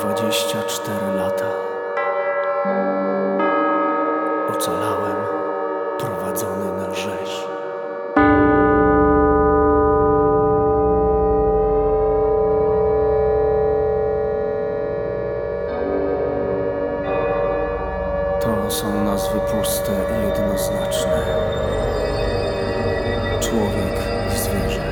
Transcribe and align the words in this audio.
24 0.00 1.16
lata. 1.16 1.44
Ocalałem, 4.54 5.16
prowadzony 5.98 6.72
na 6.78 6.94
rzeź. 6.94 7.46
To 18.40 18.70
są 18.70 19.04
nazwy 19.04 19.40
puste 19.40 19.92
i 19.92 20.26
jednoznaczne. 20.28 21.22
Człowiek 23.40 23.96
i 24.34 24.38
zwierzę, 24.38 24.82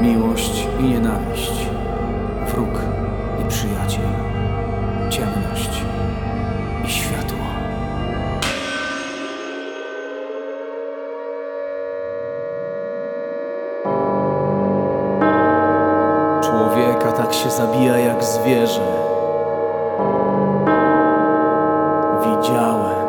miłość 0.00 0.66
i 0.80 0.82
nienawiść, 0.82 1.66
wróg 2.46 2.80
i 3.40 3.48
przyjaciel, 3.48 4.07
ciemność 5.58 5.82
i 6.84 6.90
światło. 6.90 7.38
Człowieka 16.42 17.12
tak 17.12 17.34
się 17.34 17.50
zabija 17.50 17.98
jak 17.98 18.24
zwierzę. 18.24 18.80
Widziałem 22.20 23.08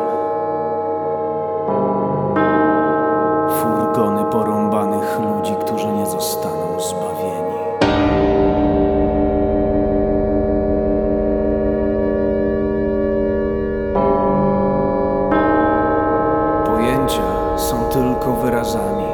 furgony 3.62 4.24
porąbanych 4.24 5.18
ludzi, 5.20 5.54
którzy 5.60 5.86
nie 5.86 6.06
zostaną 6.06 6.80
zbawieni. 6.80 7.09
Są 17.60 17.84
tylko 17.84 18.32
wyrazami. 18.32 19.06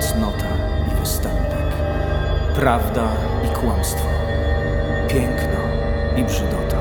Cnota 0.00 0.48
i 0.92 1.00
występek, 1.00 1.72
prawda 2.54 3.02
i 3.44 3.48
kłamstwo, 3.56 4.08
piękno 5.08 5.60
i 6.16 6.24
brzydota, 6.24 6.78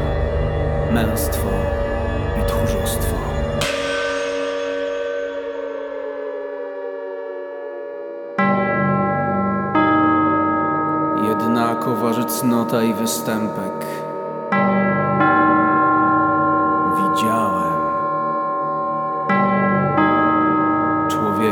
męstwo 0.91 1.49
i 2.41 2.45
tchórzostwo. 2.47 3.15
Jednako 11.29 11.95
waży 11.95 12.25
cnota 12.25 12.83
i 12.83 12.93
występek. 12.93 14.06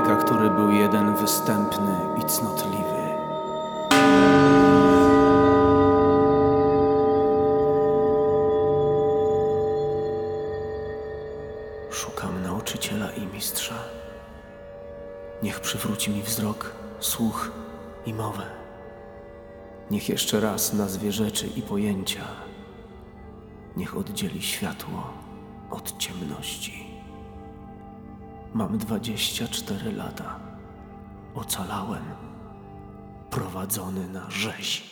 Człowieka, 0.06 0.24
który 0.24 0.50
był 0.50 0.72
jeden 0.72 1.16
występny 1.16 1.98
i 2.22 2.26
cnotliwy. 2.26 2.96
Szukam 11.92 12.44
nauczyciela 12.44 13.12
i 13.12 13.28
mistrza. 13.28 13.76
Niech 15.44 15.60
przywróci 15.60 16.12
mi 16.12 16.22
wzrok, 16.22 16.72
słuch 17.00 17.52
i 18.06 18.14
mowę. 18.14 18.44
Niech 19.92 20.10
jeszcze 20.10 20.40
raz 20.40 20.74
nazwie 20.74 21.12
rzeczy 21.12 21.48
i 21.48 21.62
pojęcia. 21.62 22.26
Niech 23.78 23.98
oddzieli 23.98 24.42
światło 24.42 25.14
od 25.72 25.98
ciemności. 25.98 26.85
Mam 28.56 28.78
dwadzieścia 28.78 29.48
cztery 29.48 29.92
lata. 29.92 30.40
Ocalałem, 31.34 32.04
prowadzony 33.30 34.08
na 34.10 34.30
rzeź. 34.32 34.84